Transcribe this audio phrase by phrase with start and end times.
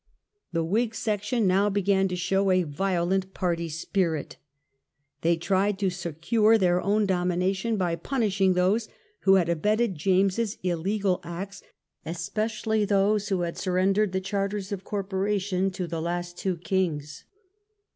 [0.51, 4.37] The Whig section now began to show a violent party spirit.
[5.21, 8.89] They tried to secure their own domination by punishing those
[9.25, 11.61] who had abetted James's illegal acts,
[12.03, 16.57] espe cially those who had surrendered the charters of corpora tions to the last two
[16.57, 17.25] kings.